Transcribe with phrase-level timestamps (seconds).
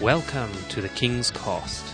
[0.00, 1.84] Welcome to the King's Cost,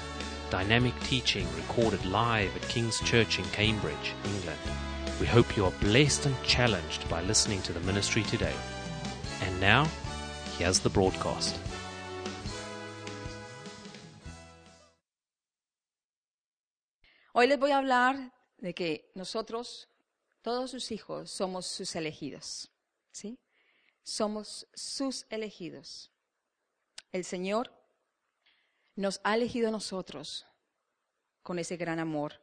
[0.49, 4.61] dynamic teaching recorded live at King's Church in Cambridge, England.
[5.19, 8.55] We hope you are blessed and challenged by listening to the ministry today.
[9.43, 9.89] And now,
[10.57, 11.59] here's the broadcast.
[17.35, 18.31] Hoy les voy a hablar
[18.63, 19.89] de que nosotros,
[20.45, 22.69] todos sus hijos, somos sus elegidos.
[23.13, 23.37] ¿Sí?
[24.05, 26.13] Somos sus elegidos.
[27.13, 27.73] El Señor
[28.97, 30.47] nos ha elegido a nosotros
[31.43, 32.43] con ese gran amor.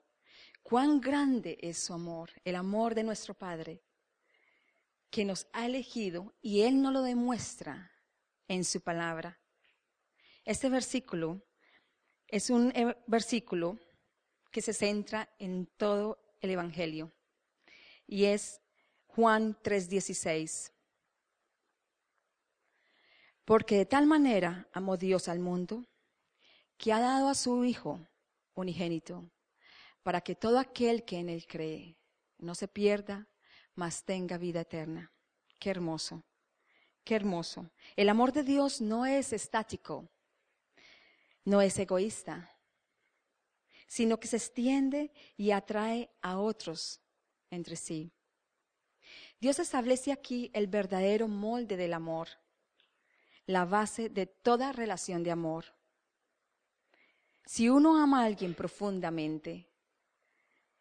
[0.62, 3.84] Cuán grande es su amor, el amor de nuestro Padre,
[5.09, 7.91] que nos ha elegido y Él nos lo demuestra
[8.48, 9.39] en su palabra.
[10.45, 11.41] Este versículo
[12.27, 13.77] es un eh, versículo
[14.51, 17.12] que se centra en todo el Evangelio
[18.07, 18.62] y es
[19.07, 20.71] Juan 3:16.
[23.45, 25.85] Porque de tal manera amó Dios al mundo
[26.84, 28.05] que ha dado a su Hijo
[28.55, 29.31] unigénito,
[30.03, 31.95] para que todo aquel que en Él cree
[32.40, 33.29] no se pierda,
[33.73, 35.09] mas tenga vida eterna.
[35.59, 36.25] Qué hermoso,
[37.05, 37.71] qué hermoso.
[37.95, 40.09] El amor de Dios no es estático,
[41.45, 42.53] no es egoísta,
[43.87, 46.99] sino que se extiende y atrae a otros
[47.49, 48.12] entre sí.
[49.40, 52.27] Dios establece aquí el verdadero molde del amor,
[53.45, 55.73] la base de toda relación de amor.
[57.46, 59.70] Si uno ama a alguien profundamente,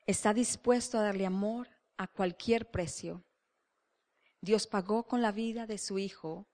[0.07, 3.25] está dispuesto a darle amor a cualquier precio.
[4.41, 6.47] Dios pagó con la vida de su Hijo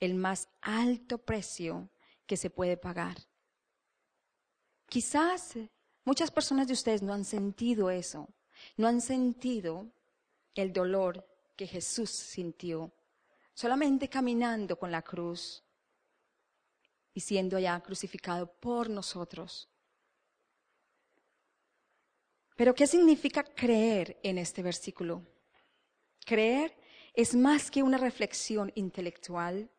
[0.00, 1.90] el más alto precio
[2.26, 3.16] que se puede pagar.
[4.86, 5.54] Quizás
[6.04, 8.28] muchas personas de ustedes no han sentido eso,
[8.76, 9.90] no han sentido
[10.54, 12.92] el dolor que Jesús sintió,
[13.54, 15.64] solamente caminando con la cruz
[17.14, 19.68] y siendo ya crucificado por nosotros.
[22.56, 25.22] Pero ¿qué significa creer en este versículo?
[26.26, 26.76] Creer
[27.14, 29.70] es más que una reflexión intelectual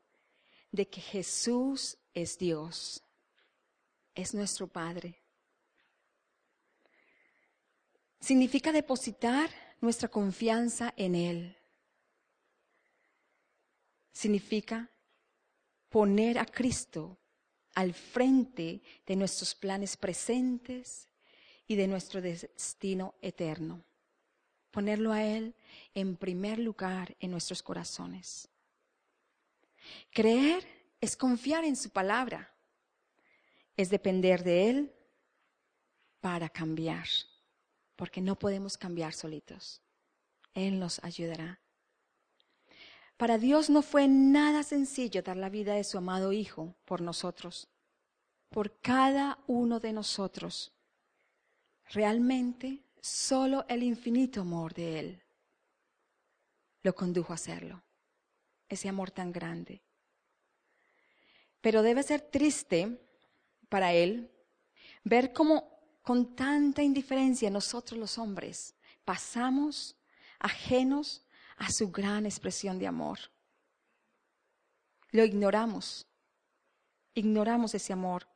[0.71, 3.03] de que Jesús es Dios,
[4.13, 5.21] es nuestro Padre.
[8.19, 9.49] Significa depositar
[9.81, 11.57] nuestra confianza en Él.
[14.11, 14.89] Significa
[15.89, 17.17] poner a Cristo
[17.75, 21.07] al frente de nuestros planes presentes
[21.67, 23.83] y de nuestro destino eterno.
[24.71, 25.53] Ponerlo a Él
[25.93, 28.47] en primer lugar en nuestros corazones.
[30.11, 30.65] Creer
[30.99, 32.53] es confiar en su palabra,
[33.77, 34.91] es depender de Él
[36.21, 37.07] para cambiar,
[37.95, 39.81] porque no podemos cambiar solitos.
[40.53, 41.59] Él nos ayudará.
[43.17, 47.69] Para Dios no fue nada sencillo dar la vida de su amado Hijo por nosotros,
[48.49, 50.73] por cada uno de nosotros.
[51.91, 55.21] Realmente solo el infinito amor de Él
[56.83, 57.81] lo condujo a hacerlo,
[58.67, 59.81] ese amor tan grande.
[61.61, 62.99] Pero debe ser triste
[63.69, 64.29] para Él
[65.03, 69.95] ver cómo con tanta indiferencia nosotros los hombres pasamos
[70.39, 71.24] ajenos
[71.57, 73.19] a su gran expresión de amor.
[75.11, 76.05] Lo ignoramos,
[77.13, 78.27] ignoramos ese amor,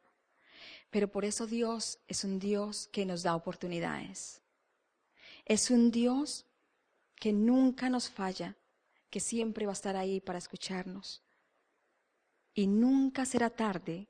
[0.90, 4.42] pero por eso Dios es un Dios que nos da oportunidades.
[5.46, 6.46] Es un Dios
[7.16, 8.56] que nunca nos falla,
[9.10, 11.22] que siempre va a estar ahí para escucharnos.
[12.54, 14.08] Y nunca será tarde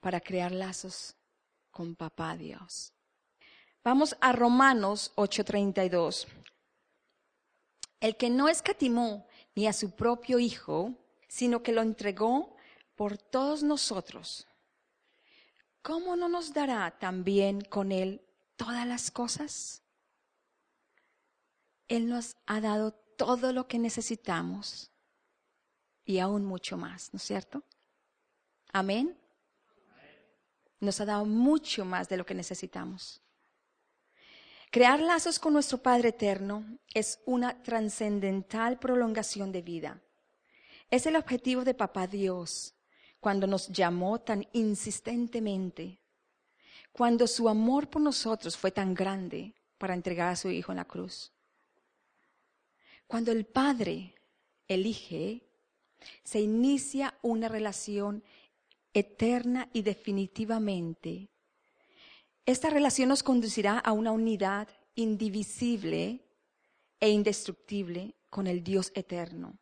[0.00, 1.16] para crear lazos
[1.70, 2.92] con Papá Dios.
[3.82, 6.26] Vamos a Romanos 8:32.
[8.00, 10.94] El que no escatimó ni a su propio Hijo,
[11.28, 12.56] sino que lo entregó
[12.96, 14.46] por todos nosotros,
[15.82, 18.20] ¿cómo no nos dará también con Él
[18.56, 19.82] todas las cosas?
[21.88, 24.90] Él nos ha dado todo lo que necesitamos
[26.04, 27.62] y aún mucho más, ¿no es cierto?
[28.72, 29.18] Amén.
[30.80, 33.23] Nos ha dado mucho más de lo que necesitamos.
[34.74, 40.02] Crear lazos con nuestro Padre Eterno es una trascendental prolongación de vida.
[40.90, 42.74] Es el objetivo de Papá Dios
[43.20, 46.00] cuando nos llamó tan insistentemente,
[46.90, 50.86] cuando su amor por nosotros fue tan grande para entregar a su Hijo en la
[50.86, 51.32] cruz.
[53.06, 54.16] Cuando el Padre
[54.66, 55.46] elige,
[56.24, 58.24] se inicia una relación
[58.92, 61.28] eterna y definitivamente
[62.46, 66.20] esta relación nos conducirá a una unidad indivisible
[67.00, 69.58] e indestructible con el Dios eterno,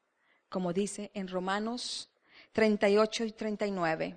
[0.49, 2.11] como dice en Romanos
[2.53, 4.17] 38 y 39.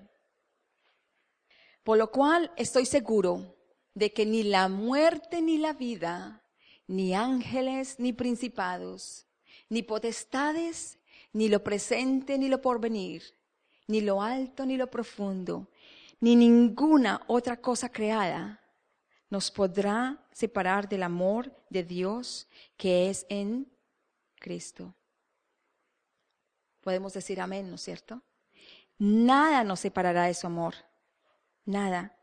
[1.83, 3.56] Por lo cual estoy seguro
[3.94, 6.41] de que ni la muerte ni la vida,
[6.88, 9.27] ni ángeles ni principados,
[9.69, 10.97] ni potestades,
[11.33, 13.23] ni lo presente ni lo porvenir,
[13.88, 15.69] ni lo alto ni lo profundo,
[16.19, 18.62] ni ninguna otra cosa creada
[19.29, 22.47] nos podrá separar del amor de Dios
[22.77, 23.71] que es en
[24.35, 24.94] Cristo.
[26.81, 28.21] Podemos decir amén, ¿no es cierto?
[28.97, 30.75] Nada nos separará de su amor.
[31.65, 32.15] Nada.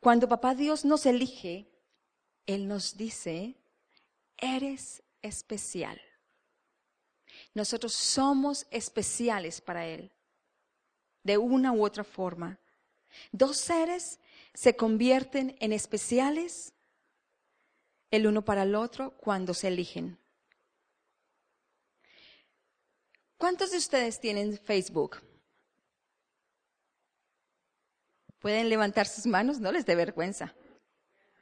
[0.00, 1.68] Cuando papá Dios nos elige,
[2.46, 3.56] Él nos dice,
[4.36, 6.00] eres especial.
[7.54, 10.10] Nosotros somos especiales para Él,
[11.22, 12.58] de una u otra forma.
[13.30, 14.20] Dos seres
[14.54, 16.72] se convierten en especiales
[18.10, 20.18] el uno para el otro cuando se eligen.
[23.38, 25.20] ¿Cuántos de ustedes tienen Facebook?
[28.38, 29.60] ¿Pueden levantar sus manos?
[29.60, 30.54] No les dé vergüenza.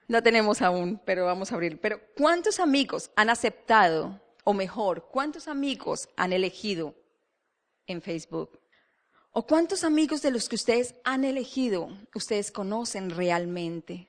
[0.06, 1.80] No tenemos aún, pero vamos a abrir.
[1.80, 6.94] Pero ¿cuántos amigos han aceptado, o mejor, cuántos amigos han elegido
[7.86, 8.59] en Facebook?
[9.32, 14.08] ¿O cuántos amigos de los que ustedes han elegido ustedes conocen realmente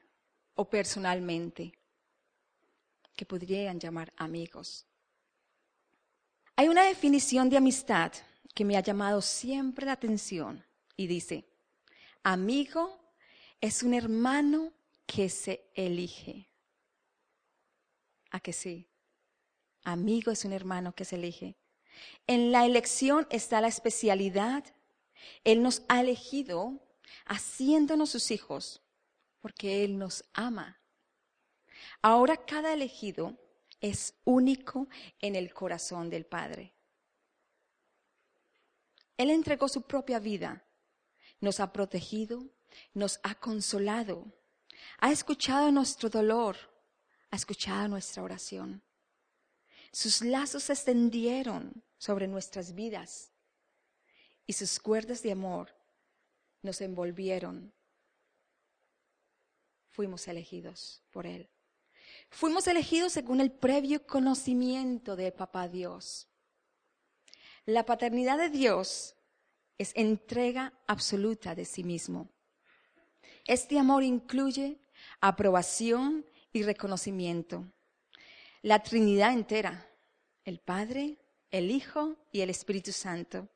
[0.56, 1.74] o personalmente
[3.16, 4.88] que podrían llamar amigos?
[6.56, 8.12] Hay una definición de amistad
[8.56, 10.66] que me ha llamado siempre la atención
[10.98, 11.46] y dice,
[12.24, 13.00] amigo
[13.62, 14.74] es un hermano
[15.06, 16.50] que se elige.
[18.32, 18.88] ¿A que sí?
[19.84, 21.58] Amigo es un hermano que se elige.
[22.26, 24.64] En la elección está la especialidad
[25.44, 26.80] él nos ha elegido
[27.26, 28.82] haciéndonos sus hijos
[29.40, 30.80] porque Él nos ama.
[32.02, 33.38] Ahora cada elegido
[33.80, 34.88] es único
[35.20, 36.74] en el corazón del Padre.
[39.18, 40.64] Él entregó su propia vida,
[41.40, 42.50] nos ha protegido,
[42.94, 44.32] nos ha consolado,
[45.00, 46.58] ha escuchado nuestro dolor,
[47.30, 48.84] ha escuchado nuestra oración.
[49.92, 53.31] Sus lazos se extendieron sobre nuestras vidas
[54.52, 55.74] y sus cuerdas de amor
[56.62, 57.72] nos envolvieron.
[59.92, 61.50] Fuimos elegidos por Él.
[62.30, 66.28] Fuimos elegidos según el previo conocimiento de Papá Dios.
[67.66, 69.16] La paternidad de Dios
[69.78, 72.28] es entrega absoluta de sí mismo.
[73.46, 74.82] Este amor incluye
[75.22, 77.72] aprobación y reconocimiento.
[78.64, 79.90] La Trinidad entera,
[80.44, 81.20] el Padre,
[81.52, 83.48] el Hijo y el Espíritu Santo.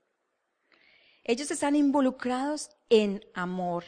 [1.28, 3.84] Ellos están involucrados en amor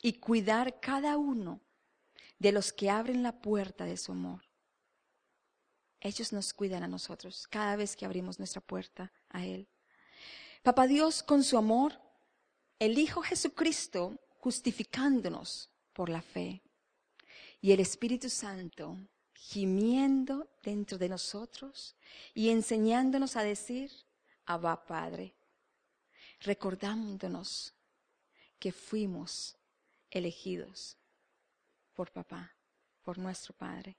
[0.00, 1.60] y cuidar cada uno
[2.38, 4.44] de los que abren la puerta de su amor.
[5.98, 9.68] Ellos nos cuidan a nosotros cada vez que abrimos nuestra puerta a Él.
[10.62, 12.00] Papá Dios, con su amor,
[12.78, 16.62] el Hijo Jesucristo justificándonos por la fe
[17.60, 18.96] y el Espíritu Santo
[19.34, 21.96] gimiendo dentro de nosotros
[22.32, 23.90] y enseñándonos a decir,
[24.44, 25.35] Abba Padre
[26.40, 27.74] recordándonos
[28.58, 29.56] que fuimos
[30.10, 30.96] elegidos
[31.94, 32.54] por papá,
[33.02, 33.96] por nuestro Padre.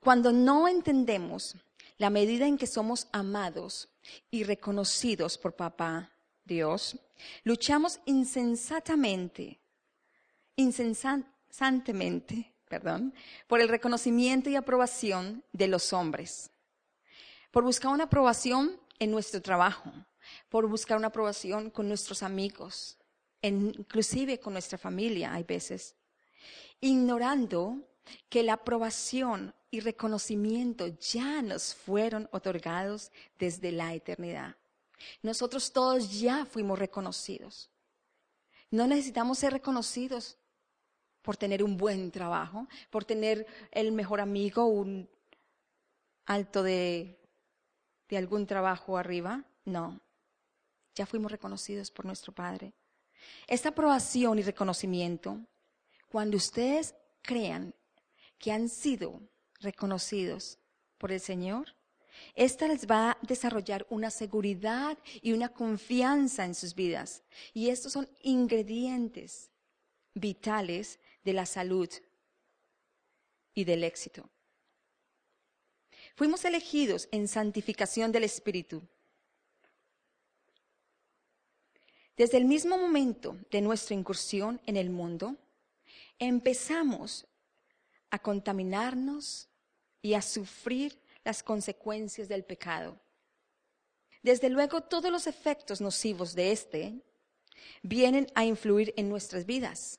[0.00, 1.56] Cuando no entendemos
[1.98, 3.90] la medida en que somos amados
[4.30, 6.10] y reconocidos por papá
[6.44, 6.98] Dios,
[7.44, 9.60] luchamos insensatamente,
[10.56, 13.14] insensantemente, perdón,
[13.46, 16.50] por el reconocimiento y aprobación de los hombres,
[17.50, 19.92] por buscar una aprobación en nuestro trabajo,
[20.48, 22.98] por buscar una aprobación con nuestros amigos,
[23.42, 25.96] inclusive con nuestra familia hay veces,
[26.80, 27.88] ignorando
[28.28, 34.56] que la aprobación y reconocimiento ya nos fueron otorgados desde la eternidad.
[35.22, 37.70] Nosotros todos ya fuimos reconocidos.
[38.70, 40.38] No necesitamos ser reconocidos
[41.22, 45.08] por tener un buen trabajo, por tener el mejor amigo, un
[46.26, 47.18] alto de,
[48.08, 49.44] de algún trabajo arriba.
[49.64, 50.00] No,
[51.00, 52.74] ya fuimos reconocidos por nuestro Padre.
[53.46, 55.40] Esta aprobación y reconocimiento,
[56.10, 57.74] cuando ustedes crean
[58.38, 59.22] que han sido
[59.60, 60.58] reconocidos
[60.98, 61.74] por el Señor,
[62.34, 67.22] esta les va a desarrollar una seguridad y una confianza en sus vidas.
[67.54, 69.50] Y estos son ingredientes
[70.12, 71.88] vitales de la salud
[73.54, 74.28] y del éxito.
[76.14, 78.82] Fuimos elegidos en santificación del Espíritu
[82.20, 85.36] Desde el mismo momento de nuestra incursión en el mundo,
[86.18, 87.26] empezamos
[88.10, 89.48] a contaminarnos
[90.02, 93.00] y a sufrir las consecuencias del pecado.
[94.22, 97.00] Desde luego, todos los efectos nocivos de este
[97.80, 99.98] vienen a influir en nuestras vidas.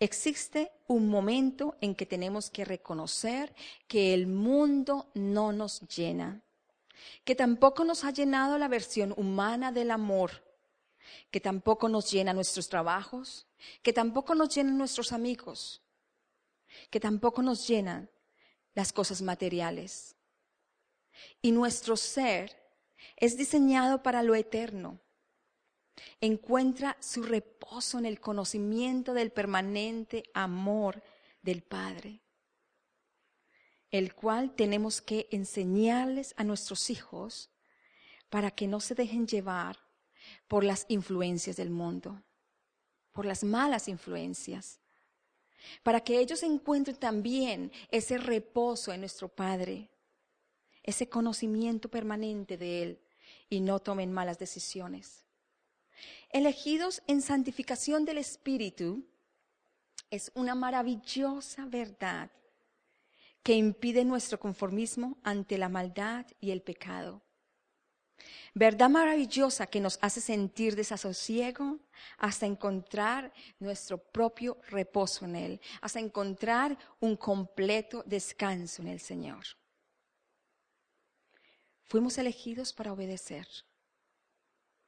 [0.00, 3.54] Existe un momento en que tenemos que reconocer
[3.86, 6.42] que el mundo no nos llena,
[7.24, 10.45] que tampoco nos ha llenado la versión humana del amor,
[11.30, 13.46] que tampoco nos llena nuestros trabajos,
[13.82, 15.82] que tampoco nos llenan nuestros amigos,
[16.90, 18.10] que tampoco nos llenan
[18.74, 20.16] las cosas materiales.
[21.40, 22.56] Y nuestro ser
[23.16, 25.00] es diseñado para lo eterno.
[26.20, 31.02] Encuentra su reposo en el conocimiento del permanente amor
[31.40, 32.20] del Padre,
[33.90, 37.50] el cual tenemos que enseñarles a nuestros hijos
[38.28, 39.85] para que no se dejen llevar
[40.48, 42.22] por las influencias del mundo,
[43.12, 44.80] por las malas influencias,
[45.82, 49.90] para que ellos encuentren también ese reposo en nuestro Padre,
[50.82, 53.00] ese conocimiento permanente de Él
[53.48, 55.24] y no tomen malas decisiones.
[56.30, 59.04] Elegidos en santificación del Espíritu
[60.10, 62.30] es una maravillosa verdad
[63.42, 67.22] que impide nuestro conformismo ante la maldad y el pecado.
[68.54, 71.78] Verdad maravillosa que nos hace sentir desasosiego
[72.18, 79.44] hasta encontrar nuestro propio reposo en Él, hasta encontrar un completo descanso en el Señor.
[81.84, 83.46] Fuimos elegidos para obedecer.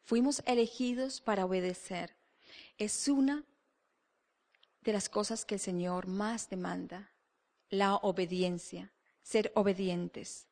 [0.02, 2.16] Fuimos elegidos para obedecer.
[2.78, 3.44] Es una
[4.80, 7.12] de las cosas que el Señor más demanda,
[7.68, 8.90] la obediencia,
[9.22, 10.48] ser obedientes.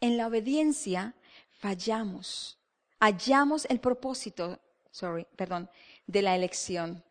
[0.00, 1.14] En la obediencia
[1.62, 2.58] fallamos,
[2.98, 5.70] hallamos el propósito, sorry, perdón,
[6.08, 7.04] de la elección.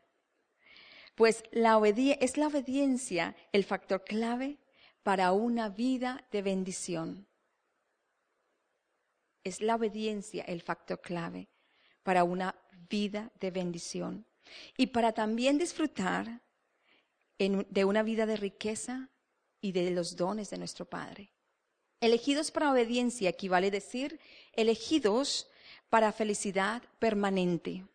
[1.15, 4.58] Pues la es la obediencia el factor clave
[5.03, 7.27] para una vida de bendición.
[9.46, 11.48] Es la obediencia el factor clave
[12.03, 12.53] para una
[12.89, 14.25] vida de bendición
[14.75, 16.41] y para también disfrutar
[17.38, 19.10] de una vida de riqueza
[19.62, 21.31] y de los dones de nuestro Padre.
[22.01, 24.20] Elegidos para obediencia equivale decir
[24.53, 25.48] elegidos
[25.91, 27.86] para felicidad permanente.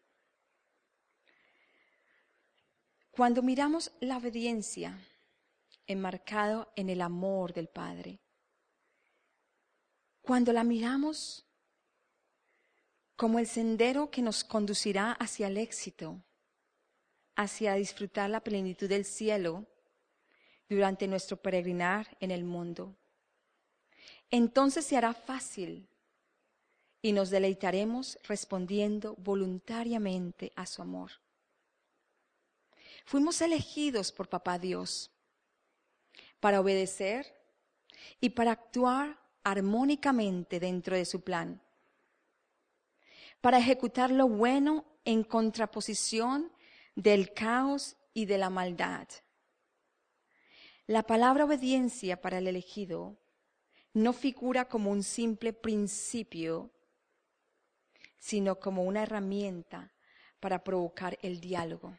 [3.10, 4.96] Cuando miramos la obediencia
[5.88, 8.20] enmarcado en el amor del Padre,
[10.22, 11.44] cuando la miramos
[13.16, 16.22] como el sendero que nos conducirá hacia el éxito,
[17.34, 19.66] hacia disfrutar la plenitud del cielo
[20.68, 22.96] durante nuestro peregrinar en el mundo
[24.30, 25.88] entonces se hará fácil
[27.02, 31.12] y nos deleitaremos respondiendo voluntariamente a su amor.
[33.04, 35.12] Fuimos elegidos por Papá Dios
[36.40, 37.32] para obedecer
[38.20, 41.62] y para actuar armónicamente dentro de su plan,
[43.40, 46.52] para ejecutar lo bueno en contraposición
[46.96, 49.06] del caos y de la maldad.
[50.88, 53.16] La palabra obediencia para el elegido
[53.96, 56.70] no figura como un simple principio,
[58.18, 59.90] sino como una herramienta
[60.38, 61.98] para provocar el diálogo.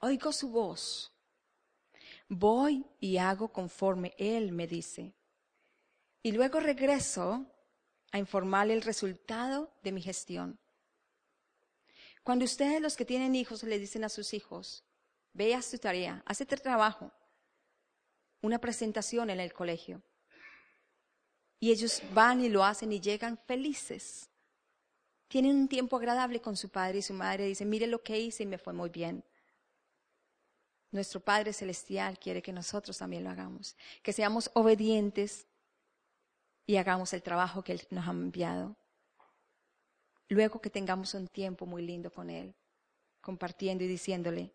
[0.00, 1.12] Oigo su voz.
[2.28, 5.14] Voy y hago conforme Él me dice.
[6.24, 7.46] Y luego regreso
[8.10, 10.58] a informarle el resultado de mi gestión.
[12.24, 14.84] Cuando ustedes, los que tienen hijos, le dicen a sus hijos,
[15.32, 17.12] vea su tarea, hace tu trabajo,
[18.42, 20.02] una presentación en el colegio.
[21.58, 24.28] Y ellos van y lo hacen y llegan felices.
[25.28, 27.46] Tienen un tiempo agradable con su padre y su madre.
[27.46, 29.24] Dicen, mire lo que hice y me fue muy bien.
[30.92, 35.46] Nuestro Padre Celestial quiere que nosotros también lo hagamos, que seamos obedientes
[36.64, 38.76] y hagamos el trabajo que Él nos ha enviado.
[40.28, 42.54] Luego que tengamos un tiempo muy lindo con Él,
[43.20, 44.52] compartiendo y diciéndole,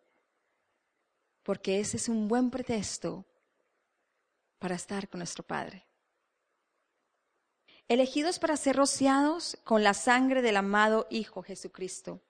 [1.43, 3.25] porque ese es un buen pretexto
[4.61, 5.87] para estar con nuestro Padre.
[7.87, 12.21] Elegidos para ser rociados con la sangre del amado Hijo Jesucristo.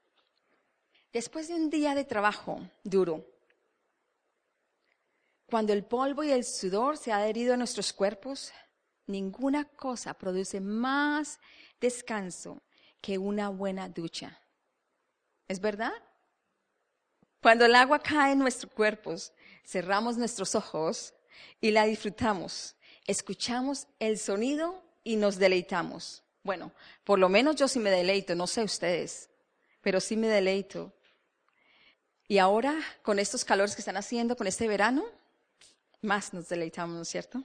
[1.11, 3.27] Después de un día de trabajo duro,
[5.45, 8.53] cuando el polvo y el sudor se ha adherido a nuestros cuerpos,
[9.07, 11.37] ninguna cosa produce más
[11.81, 12.61] descanso
[13.01, 14.39] que una buena ducha.
[15.49, 15.91] ¿Es verdad?
[17.41, 19.33] Cuando el agua cae en nuestros cuerpos,
[19.65, 21.13] cerramos nuestros ojos
[21.59, 22.75] y la disfrutamos.
[23.07, 26.23] Escuchamos el sonido y nos deleitamos.
[26.43, 26.71] Bueno,
[27.03, 29.29] por lo menos yo sí me deleito, no sé ustedes,
[29.81, 30.93] pero sí me deleito.
[32.27, 35.05] Y ahora, con estos calores que están haciendo, con este verano,
[36.01, 37.43] más nos deleitamos, ¿no es cierto?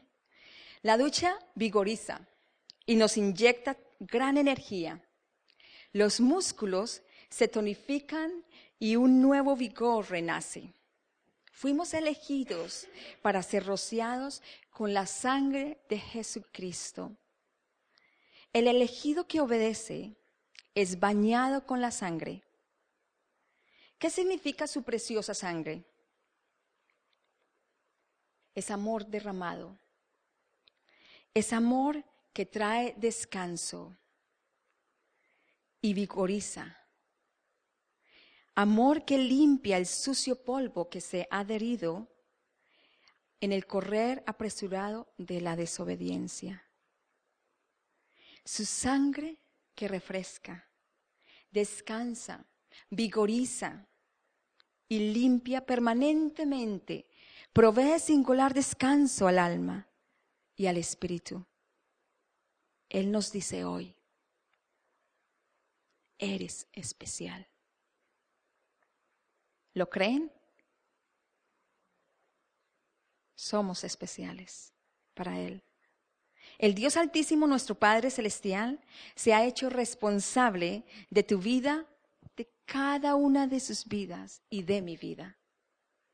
[0.83, 2.21] La ducha vigoriza
[2.87, 5.03] y nos inyecta gran energía,
[5.93, 8.45] los músculos se tonifican
[8.79, 10.73] y un nuevo vigor renace.
[11.57, 12.87] Fuimos elegidos
[13.23, 17.17] para ser rociados con la sangre de Jesucristo.
[18.53, 20.19] El elegido que obedece
[20.75, 22.45] es bañado con la sangre.
[23.99, 25.87] ¿Qué significa su preciosa sangre?
[28.55, 29.79] Es amor derramado.
[31.33, 33.97] Es amor que trae descanso
[35.81, 36.86] y vigoriza.
[38.59, 42.09] Amor que limpia el sucio polvo que se ha adherido
[43.39, 46.65] en el correr apresurado de la desobediencia.
[48.47, 49.37] Su sangre
[49.75, 50.71] que refresca,
[51.51, 52.47] descansa,
[52.89, 53.87] vigoriza
[54.89, 57.11] y limpia permanentemente,
[57.53, 59.87] provee singular descanso al alma
[60.57, 61.45] y al espíritu.
[62.89, 63.95] Él nos dice hoy,
[66.17, 67.47] eres especial.
[69.77, 70.33] ¿Lo creen?
[73.35, 74.73] Somos especiales
[75.13, 75.63] para Él.
[76.57, 78.81] El Dios Altísimo, nuestro Padre Celestial,
[79.15, 81.85] se ha hecho responsable de tu vida,
[82.39, 85.37] de cada una de sus vidas y de mi vida.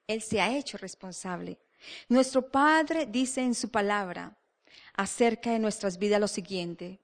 [0.09, 1.61] Él se ha hecho responsable.
[2.09, 4.37] Nuestro Padre dice en su palabra
[4.95, 6.99] acerca de nuestras vidas lo siguiente.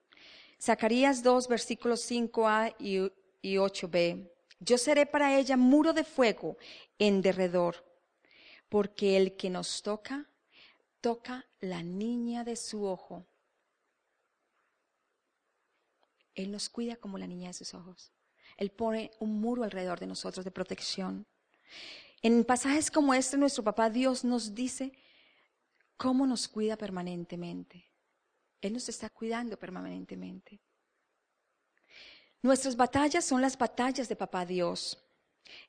[0.61, 4.38] Zacarías 2, versículos 5a y 8b.
[4.61, 6.57] Yo seré para ella muro de fuego
[6.99, 7.85] en derredor,
[8.69, 10.29] porque el que nos toca,
[11.01, 13.25] toca la niña de su ojo.
[16.35, 18.13] Él nos cuida como la niña de sus ojos.
[18.57, 21.27] Él pone un muro alrededor de nosotros de protección.
[22.23, 24.93] En pasajes como este, nuestro papá Dios nos dice
[25.97, 27.87] cómo nos cuida permanentemente.
[28.61, 30.61] Él nos está cuidando permanentemente.
[32.43, 35.05] Nuestras batallas son las batallas de Papá Dios.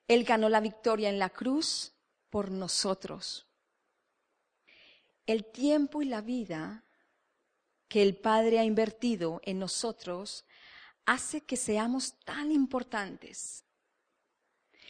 [0.07, 1.93] Él ganó la victoria en la cruz
[2.29, 3.47] por nosotros.
[5.25, 6.83] El tiempo y la vida
[7.87, 10.45] que el Padre ha invertido en nosotros
[11.05, 13.65] hace que seamos tan importantes.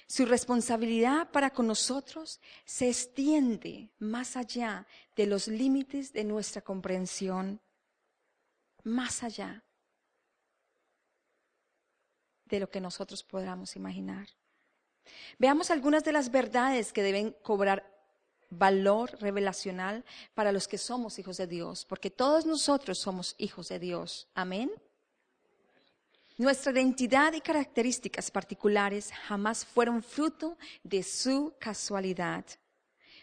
[0.06, 7.62] Su responsabilidad para con nosotros se extiende más allá de los límites de nuestra comprensión,
[8.84, 9.63] más allá
[12.49, 14.27] de lo que nosotros podamos imaginar.
[15.38, 17.85] Veamos algunas de las verdades que deben cobrar
[18.49, 23.79] valor revelacional para los que somos hijos de Dios, porque todos nosotros somos hijos de
[23.79, 24.27] Dios.
[24.33, 24.71] Amén.
[26.38, 32.45] Nuestra identidad y características particulares jamás fueron fruto de su casualidad.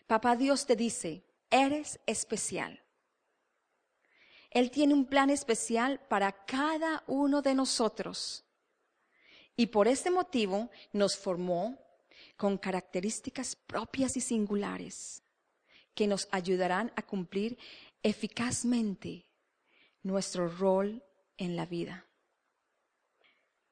[0.06, 2.82] Papá Dios te dice, eres especial.
[4.50, 8.45] Él tiene un plan especial para cada uno de nosotros.
[9.56, 11.78] Y por este motivo nos formó
[12.36, 15.22] con características propias y singulares
[15.94, 17.58] que nos ayudarán a cumplir
[18.02, 19.26] eficazmente
[20.02, 21.02] nuestro rol
[21.38, 22.06] en la vida.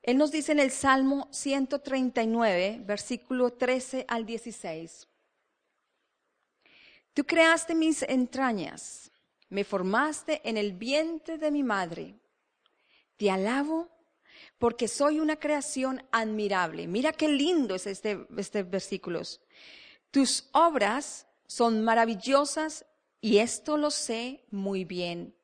[0.03, 5.09] Él nos dice en el Salmo 139, versículo 13 al 16,
[7.15, 9.13] Tú creaste mis entrañas,
[9.49, 12.19] me formaste en el vientre de mi madre.
[13.17, 13.89] Te alabo
[14.59, 16.87] porque soy una creación admirable.
[16.87, 19.21] Mira qué lindo es este, este versículo.
[20.11, 22.87] Tus obras son maravillosas
[23.21, 25.35] y esto lo sé muy bien.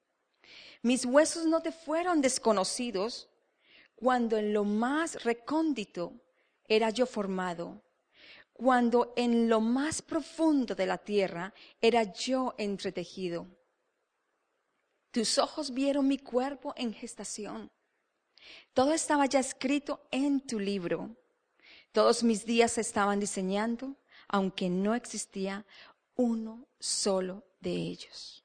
[0.83, 3.29] Mis huesos no te fueron desconocidos
[3.95, 6.15] cuando en lo más recóndito
[6.67, 7.83] era yo formado,
[8.53, 13.47] cuando en lo más profundo de la tierra era yo entretejido.
[15.11, 17.71] Tus ojos vieron mi cuerpo en gestación
[18.73, 21.17] todo estaba ya escrito en tu libro.
[21.93, 23.97] Todos mis días se estaban diseñando,
[24.29, 25.67] aunque no existía
[26.15, 28.45] uno solo de ellos.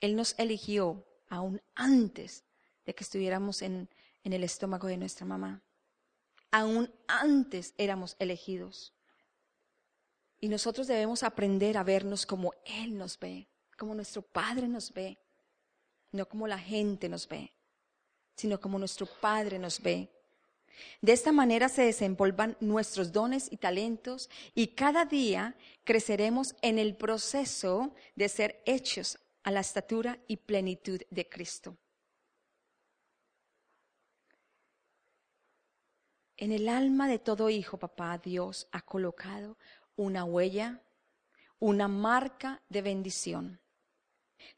[0.00, 2.44] Él nos eligió aún antes
[2.84, 3.88] de que estuviéramos en,
[4.22, 5.62] el estómago de nuestra mamá.
[6.50, 8.94] Aún antes éramos elegidos.
[10.40, 15.18] Y nosotros debemos aprender a vernos como Él nos ve, como nuestro Padre nos ve
[16.14, 17.52] no como la gente nos ve,
[18.36, 20.08] sino como nuestro Padre nos ve.
[21.00, 26.96] De esta manera se desenvolvan nuestros dones y talentos y cada día creceremos en el
[26.96, 31.76] proceso de ser hechos a la estatura y plenitud de Cristo.
[36.36, 39.56] En el alma de todo hijo, papá, Dios ha colocado
[39.96, 40.80] una huella,
[41.58, 43.60] una marca de bendición.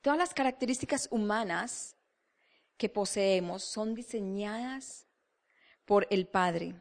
[0.01, 1.97] Todas las características humanas
[2.77, 5.07] que poseemos son diseñadas
[5.85, 6.75] por el Padre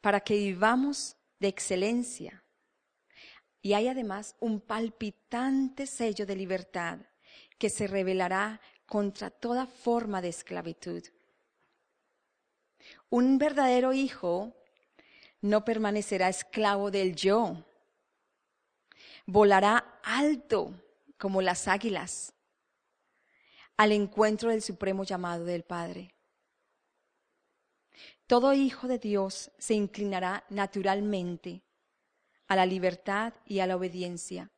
[0.00, 2.42] para que vivamos de excelencia.
[3.62, 6.98] Y hay además un palpitante sello de libertad
[7.58, 11.02] que se revelará contra toda forma de esclavitud.
[13.10, 14.54] Un verdadero hijo
[15.42, 17.64] no permanecerá esclavo del yo,
[19.26, 20.74] volará alto
[21.20, 22.32] como las águilas
[23.76, 26.14] al encuentro del supremo llamado del Padre.
[28.26, 31.62] Todo hijo de Dios se inclinará naturalmente
[32.48, 34.50] a la libertad y a la obediencia.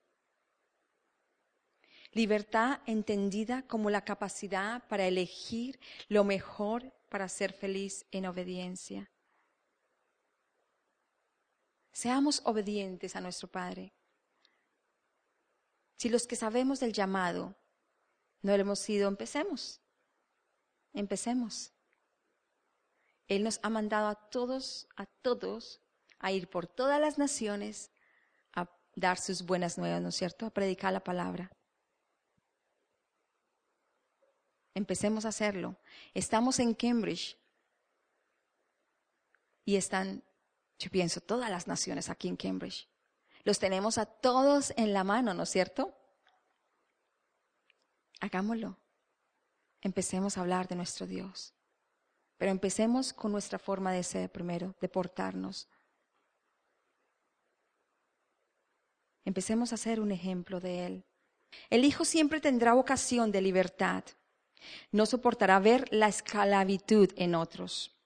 [2.12, 9.11] Libertad entendida como la capacidad para elegir lo mejor para ser feliz en obediencia.
[11.90, 13.92] Seamos obedientes a nuestro Padre.
[16.03, 17.55] Si los que sabemos del llamado
[18.41, 19.81] no lo hemos sido, empecemos.
[20.93, 21.73] Empecemos.
[23.29, 25.81] Él nos ha mandado a todos, a todos,
[26.19, 27.93] a ir por todas las naciones
[28.53, 30.45] a dar sus buenas nuevas, ¿no es cierto?
[30.45, 31.53] A predicar la palabra.
[34.75, 35.77] Empecemos a hacerlo.
[36.15, 37.38] Estamos en Cambridge
[39.65, 40.25] y están,
[40.81, 42.91] yo pienso, todas las naciones aquí en Cambridge.
[43.44, 45.94] Los tenemos a todos en la mano, ¿no es cierto?
[48.20, 48.78] Hagámoslo.
[49.81, 51.55] Empecemos a hablar de nuestro Dios.
[52.38, 55.68] Pero empecemos con nuestra forma de ser primero, de portarnos.
[59.24, 61.05] Empecemos a ser un ejemplo de Él.
[61.70, 64.05] El Hijo siempre tendrá ocasión de libertad.
[64.90, 67.96] No soportará ver la esclavitud en otros.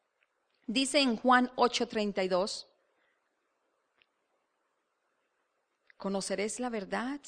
[0.67, 2.67] Dice en Juan 8:32,
[5.97, 7.21] conoceréis la verdad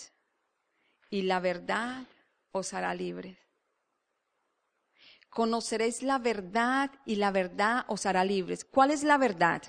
[1.11, 2.07] y la verdad
[2.53, 3.39] os hará libres.
[5.31, 8.65] Conoceréis la verdad y la verdad os hará libres.
[8.65, 9.63] ¿Cuál es la verdad?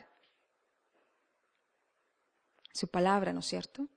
[2.74, 3.88] Su palabra, ¿no es cierto?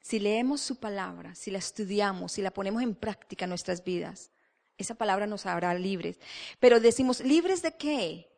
[0.00, 4.30] Si leemos su palabra, si la estudiamos, si la ponemos en práctica en nuestras vidas,
[4.76, 6.18] esa palabra nos hará libres.
[6.60, 8.30] Pero decimos, ¿libres de qué?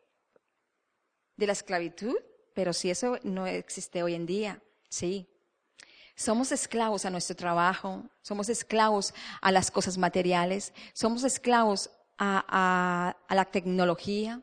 [1.37, 2.17] ¿De la esclavitud?
[2.55, 5.27] Pero si eso no existe hoy en día, sí.
[6.15, 13.45] Somos esclavos a nuestro trabajo, somos esclavos a las cosas materiales, somos esclavos a, la
[13.47, 14.43] tecnología,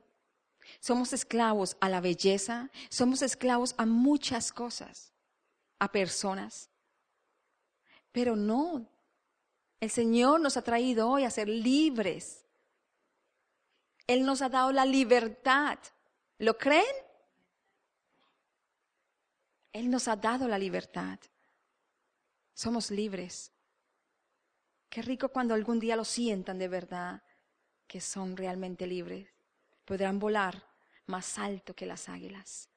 [0.80, 5.14] somos esclavos a la belleza, somos esclavos a muchas cosas,
[5.78, 6.72] a personas.
[8.12, 8.90] Pero no,
[9.80, 12.44] el Señor nos ha traído hoy a ser libres.
[14.08, 15.78] Él nos ha dado la libertad.
[16.40, 17.07] ¿Lo creen?
[19.78, 21.20] Él nos ha dado la libertad
[22.58, 23.52] somos libres.
[24.90, 27.22] Qué rico cuando algún día lo sientan de verdad,
[27.86, 29.30] que son realmente libres.
[29.86, 30.66] Podrán volar
[31.06, 32.68] más alto que las águilas.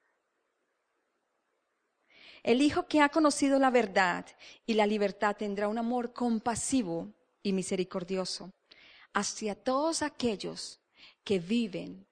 [2.43, 4.27] El Hijo que ha conocido la verdad
[4.67, 8.53] y la libertad tendrá un amor compasivo y misericordioso
[9.15, 10.79] hacia todos aquellos
[11.25, 12.07] que viven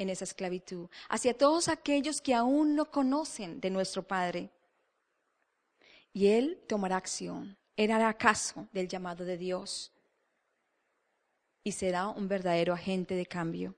[0.00, 4.50] en esa esclavitud, hacia todos aquellos que aún no conocen de nuestro Padre
[6.14, 7.56] y él tomará acción.
[7.76, 9.92] Él hará caso del llamado de Dios
[11.62, 13.74] y será un verdadero agente de cambio.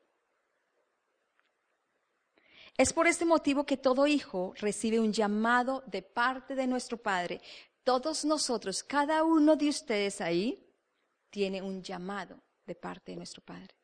[2.77, 7.41] Es por este motivo que todo hijo recibe un llamado de parte de nuestro Padre.
[7.83, 10.65] Todos nosotros, cada uno de ustedes ahí,
[11.31, 13.82] tiene un llamado de parte de nuestro Padre.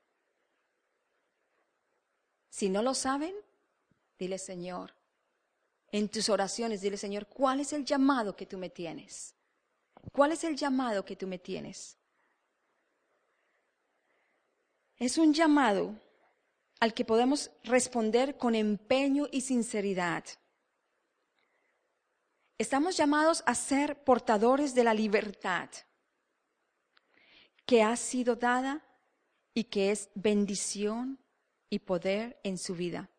[2.49, 3.35] Si no lo saben,
[4.19, 4.95] dile Señor,
[5.91, 9.35] en tus oraciones, dile, Señor, ¿cuál es el llamado que tú me tienes?
[10.13, 11.97] ¿Cuál es el llamado que tú me tienes?
[14.97, 15.95] Es un llamado
[16.81, 20.25] al que podemos responder con empeño y sinceridad.
[22.59, 25.71] Estamos llamados a ser portadores de la libertad
[27.65, 28.85] que ha sido dada
[29.55, 31.19] y que es bendición
[31.71, 33.11] y poder en su vida.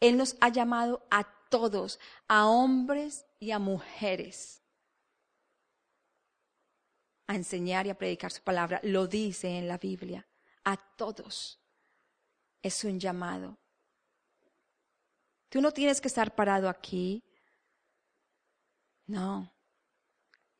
[0.00, 4.62] Él nos ha llamado a todos, a hombres y a mujeres,
[7.26, 8.80] a enseñar y a predicar su palabra.
[8.82, 10.26] Lo dice en la Biblia.
[10.64, 11.60] A todos.
[12.62, 13.58] Es un llamado.
[15.48, 17.22] Tú no tienes que estar parado aquí.
[19.06, 19.52] No.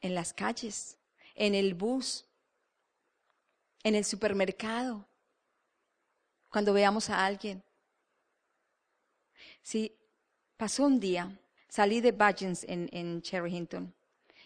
[0.00, 0.98] En las calles,
[1.34, 2.26] en el bus,
[3.82, 5.08] en el supermercado,
[6.54, 7.64] cuando veamos a alguien.
[9.60, 9.92] Si
[10.56, 11.36] Pasó un día,
[11.68, 13.92] salí de Badgins en, en Cherry Hinton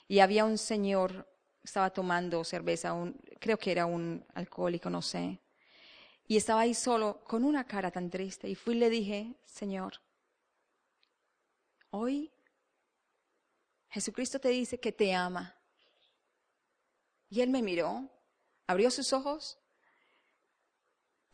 [0.09, 1.29] y había un señor,
[1.63, 2.95] estaba tomando cerveza
[3.39, 5.39] creo que era un alcohólico, no sé.
[6.27, 8.49] Y estaba ahí solo con una cara tan triste.
[8.49, 10.01] Y fui y le dije, Señor,
[11.91, 12.33] hoy
[13.91, 15.55] Jesucristo te dice que te ama.
[17.29, 18.09] Y él me miró,
[18.67, 19.59] abrió sus ojos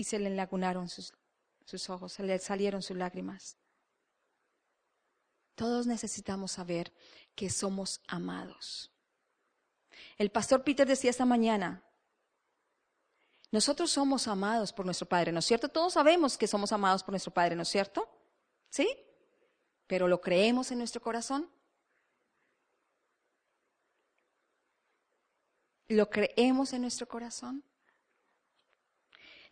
[0.04, 1.12] se le enlagunaron sus,
[1.64, 3.56] sus ojos, se le salieron sus lágrimas.
[5.54, 6.92] Todos necesitamos saber
[7.34, 8.90] que somos amados.
[10.18, 11.82] El pastor Peter decía esta mañana,
[13.50, 15.68] nosotros somos amados por nuestro Padre, ¿no es cierto?
[15.68, 18.08] Todos sabemos que somos amados por nuestro Padre, ¿no es cierto?
[18.68, 18.88] ¿Sí?
[19.86, 21.48] Pero ¿lo creemos en nuestro corazón?
[25.86, 27.62] ¿Lo creemos en nuestro corazón?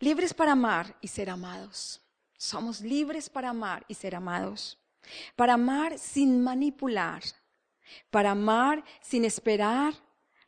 [0.03, 2.01] Libres para amar y ser amados.
[2.37, 4.77] Somos libres para amar y ser amados.
[5.37, 7.23] Para amar sin manipular.
[8.09, 9.93] Para amar sin esperar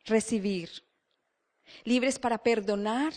[0.04, 0.68] recibir.
[1.84, 3.14] Libres para perdonar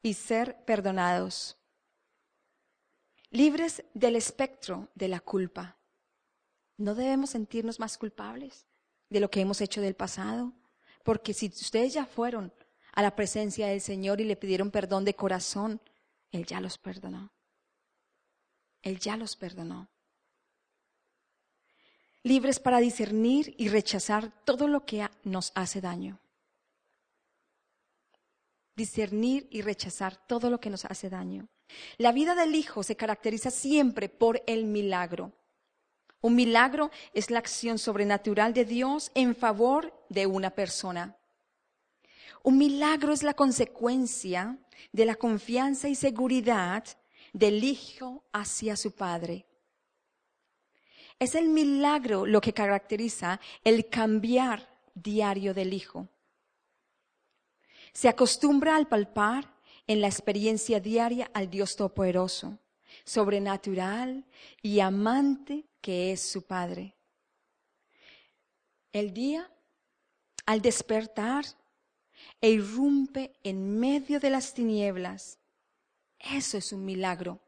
[0.00, 1.56] y ser perdonados.
[3.30, 5.76] Libres del espectro de la culpa.
[6.76, 8.64] No debemos sentirnos más culpables
[9.10, 10.52] de lo que hemos hecho del pasado.
[11.02, 12.52] Porque si ustedes ya fueron
[12.94, 15.80] a la presencia del Señor y le pidieron perdón de corazón,
[16.30, 17.32] Él ya los perdonó.
[18.82, 19.88] Él ya los perdonó.
[22.22, 26.20] Libres para discernir y rechazar todo lo que nos hace daño.
[28.76, 31.48] Discernir y rechazar todo lo que nos hace daño.
[31.98, 35.32] La vida del Hijo se caracteriza siempre por el milagro.
[36.20, 41.16] Un milagro es la acción sobrenatural de Dios en favor de una persona.
[42.44, 44.58] Un milagro es la consecuencia
[44.92, 46.84] de la confianza y seguridad
[47.32, 49.46] del Hijo hacia su Padre.
[51.18, 56.06] Es el milagro lo que caracteriza el cambiar diario del Hijo.
[57.94, 59.50] Se acostumbra al palpar
[59.86, 62.58] en la experiencia diaria al Dios Todopoderoso,
[63.04, 64.22] sobrenatural
[64.60, 66.94] y amante que es su Padre.
[68.92, 69.50] El día,
[70.44, 71.46] al despertar,
[72.40, 75.38] e irrumpe en medio de las tinieblas.
[76.18, 77.40] Eso es un milagro.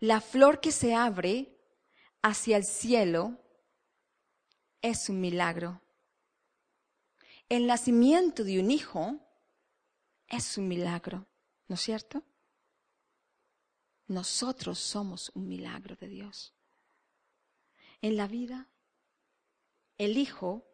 [0.00, 1.58] La flor que se abre
[2.22, 3.38] hacia el cielo
[4.80, 5.80] es un milagro.
[7.48, 9.18] El nacimiento de un hijo
[10.28, 11.26] es un milagro,
[11.66, 12.22] ¿no es cierto?
[14.06, 16.54] Nosotros somos un milagro de Dios.
[18.00, 18.68] En la vida,
[19.98, 20.67] el Hijo,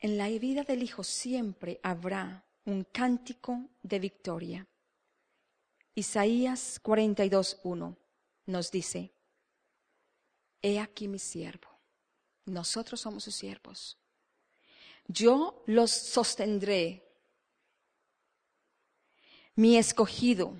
[0.00, 4.66] en la vida del Hijo siempre habrá un cántico de victoria.
[5.94, 7.96] Isaías 42.1
[8.46, 9.12] nos dice,
[10.62, 11.68] He aquí mi siervo,
[12.44, 13.98] nosotros somos sus siervos.
[15.06, 17.04] Yo los sostendré.
[19.54, 20.54] Mi escogido,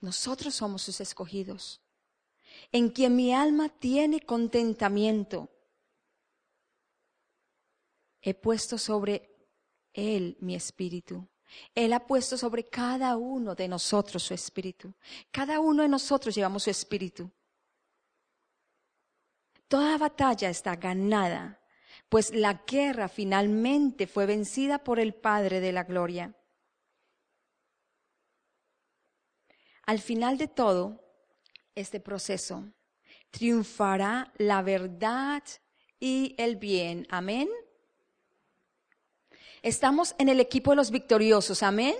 [0.00, 1.80] nosotros somos sus escogidos
[2.72, 5.48] en quien mi alma tiene contentamiento.
[8.26, 9.30] He puesto sobre
[9.92, 11.28] Él mi espíritu.
[11.74, 14.94] Él ha puesto sobre cada uno de nosotros su espíritu.
[15.30, 17.30] Cada uno de nosotros llevamos su espíritu.
[19.68, 21.60] Toda batalla está ganada,
[22.08, 26.34] pues la guerra finalmente fue vencida por el Padre de la Gloria.
[29.84, 31.04] Al final de todo,
[31.74, 32.72] este proceso,
[33.30, 35.42] triunfará la verdad
[36.00, 37.06] y el bien.
[37.10, 37.50] Amén.
[39.64, 41.62] Estamos en el equipo de los victoriosos.
[41.62, 41.96] Amén.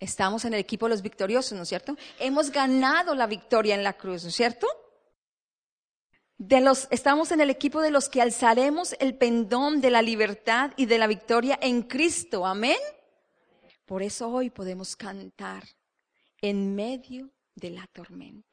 [0.00, 1.96] Estamos en el equipo de los victoriosos, ¿no es cierto?
[2.18, 4.66] Hemos ganado la victoria en la cruz, ¿no es cierto?
[6.36, 10.72] De los, estamos en el equipo de los que alzaremos el pendón de la libertad
[10.76, 12.44] y de la victoria en Cristo.
[12.44, 12.80] Amén.
[13.86, 15.62] Por eso hoy podemos cantar
[16.40, 18.51] en medio de la tormenta,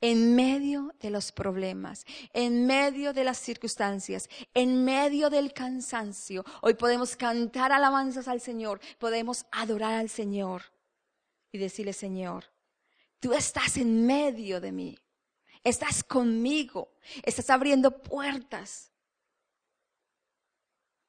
[0.00, 6.44] en medio de los problemas, en medio de las circunstancias, en medio del cansancio.
[6.62, 10.62] Hoy podemos cantar alabanzas al Señor, podemos adorar al Señor
[11.52, 12.44] y decirle, Señor,
[13.20, 14.98] tú estás en medio de mí,
[15.64, 18.92] estás conmigo, estás abriendo puertas.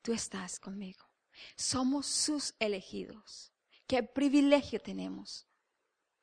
[0.01, 1.05] Tú estás conmigo.
[1.55, 3.51] Somos sus elegidos.
[3.87, 5.45] Qué privilegio tenemos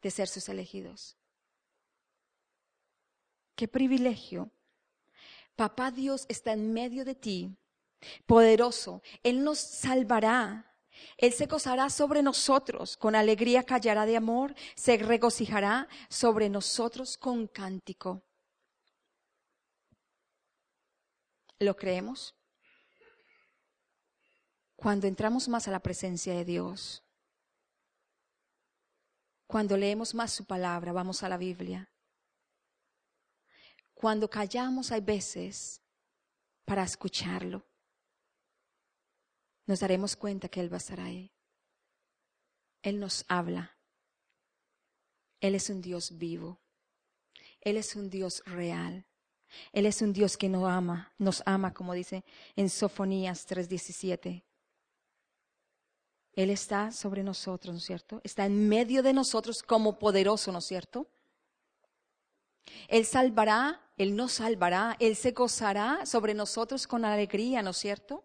[0.03, 1.17] de ser sus elegidos.
[3.57, 4.51] Qué privilegio.
[5.57, 7.57] Papá Dios está en medio de ti,
[8.27, 9.03] poderoso.
[9.23, 10.75] Él nos salvará.
[11.17, 17.47] Él se gozará sobre nosotros, con alegría callará de amor, se regocijará sobre nosotros con
[17.47, 18.23] cántico.
[21.59, 22.35] ¿Lo creemos?
[24.75, 27.03] Cuando entramos más a la presencia de Dios,
[29.47, 31.91] cuando leemos más su palabra, vamos a la Biblia.
[33.97, 35.81] Cuando callamos hay veces
[36.67, 37.67] para escucharlo,
[39.65, 41.33] nos daremos cuenta que Él va a estar ahí.
[42.83, 43.75] Él nos habla.
[45.41, 46.61] Él es un Dios vivo.
[47.63, 49.07] Él es un Dios real.
[49.73, 52.23] Él es un Dios que nos ama, nos ama, como dice
[52.55, 54.45] en Sofonías 3:17.
[56.35, 58.21] Él está sobre nosotros, ¿no es cierto?
[58.25, 61.09] Está en medio de nosotros como poderoso, ¿no es cierto?
[62.89, 68.25] Él salvará, Él nos salvará, Él se gozará sobre nosotros con alegría, ¿no es cierto?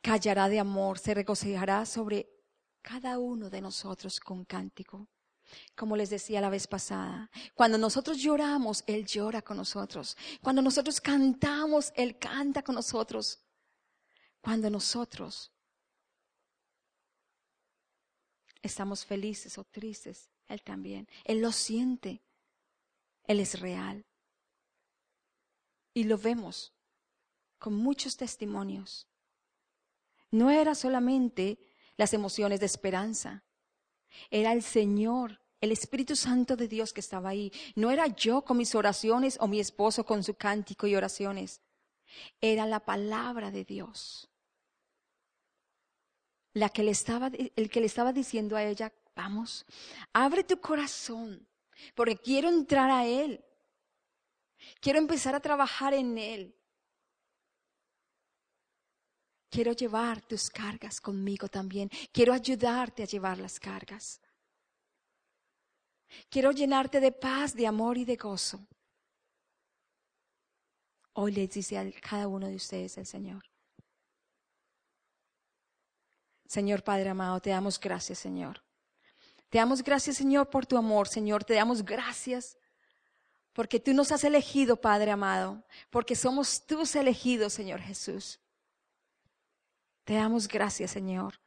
[0.00, 2.28] Callará de amor, se regocijará sobre
[2.82, 5.08] cada uno de nosotros con cántico.
[5.76, 10.16] Como les decía la vez pasada, cuando nosotros lloramos, Él llora con nosotros.
[10.42, 13.40] Cuando nosotros cantamos, Él canta con nosotros.
[14.40, 15.52] Cuando nosotros
[18.62, 21.08] estamos felices o tristes, Él también.
[21.24, 22.22] Él lo siente.
[23.26, 24.04] Él es real.
[25.94, 26.74] Y lo vemos
[27.58, 29.08] con muchos testimonios.
[30.30, 31.58] No era solamente
[31.96, 33.44] las emociones de esperanza,
[34.30, 37.52] era el Señor, el Espíritu Santo de Dios que estaba ahí.
[37.74, 41.62] No era yo con mis oraciones o mi esposo con su cántico y oraciones.
[42.40, 44.28] Era la palabra de Dios.
[46.52, 49.66] La que le estaba, el que le estaba diciendo a ella, vamos,
[50.12, 51.46] abre tu corazón,
[51.94, 53.44] porque quiero entrar a Él.
[54.80, 56.54] Quiero empezar a trabajar en Él.
[59.50, 61.88] Quiero llevar tus cargas conmigo también.
[62.12, 64.20] Quiero ayudarte a llevar las cargas.
[66.28, 68.66] Quiero llenarte de paz, de amor y de gozo.
[71.14, 73.42] Hoy les dice a cada uno de ustedes el Señor.
[76.46, 78.65] Señor Padre amado, te damos gracias, Señor.
[79.48, 81.44] Te damos gracias, Señor, por tu amor, Señor.
[81.44, 82.58] Te damos gracias
[83.52, 88.38] porque tú nos has elegido, Padre amado, porque somos tus elegidos, Señor Jesús.
[90.04, 91.40] Te damos gracias, Señor,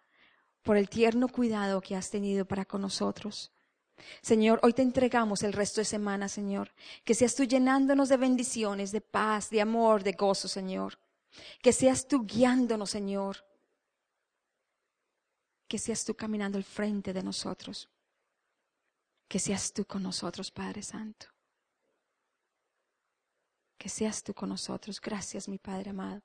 [0.64, 3.52] por el tierno cuidado que has tenido para con nosotros.
[4.22, 6.72] Señor, hoy te entregamos el resto de semana, Señor.
[7.04, 10.98] Que seas tú llenándonos de bendiciones, de paz, de amor, de gozo, Señor.
[11.62, 13.46] Que seas tú guiándonos, Señor.
[15.70, 17.90] Que seas tú caminando al frente de nosotros.
[19.30, 21.28] Que seas tú con nosotros, Padre Santo.
[23.78, 25.00] Que seas tú con nosotros.
[25.00, 26.22] Gracias, mi Padre amado.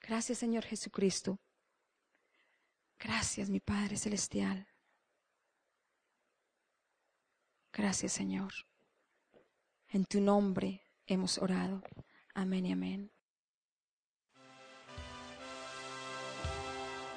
[0.00, 1.40] Gracias, Señor Jesucristo.
[2.98, 4.68] Gracias, mi Padre Celestial.
[7.72, 8.52] Gracias, Señor.
[9.88, 11.82] En tu nombre hemos orado.
[12.34, 13.17] Amén y amén.